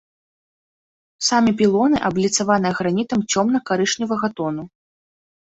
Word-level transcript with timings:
Самі 1.27 1.51
пілоны 1.59 1.97
абліцаваныя 2.09 2.73
гранітам 2.79 3.19
цёмна-карычневага 3.35 4.27
тону. 4.41 4.63